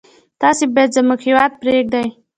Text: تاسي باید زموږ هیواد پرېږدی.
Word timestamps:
تاسي 0.41 0.65
باید 0.73 0.93
زموږ 0.97 1.19
هیواد 1.27 1.51
پرېږدی. 1.61 2.05